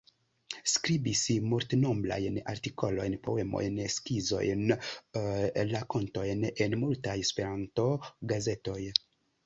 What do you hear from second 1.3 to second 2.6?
multnombrajn